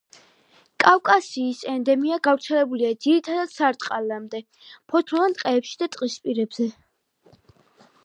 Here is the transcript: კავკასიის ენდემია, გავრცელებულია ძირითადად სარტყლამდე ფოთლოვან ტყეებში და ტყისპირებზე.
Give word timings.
კავკასიის 0.83 1.59
ენდემია, 1.73 2.17
გავრცელებულია 2.29 2.91
ძირითადად 3.07 3.55
სარტყლამდე 3.59 4.43
ფოთლოვან 4.95 5.41
ტყეებში 5.41 5.81
და 5.85 5.93
ტყისპირებზე. 5.99 6.71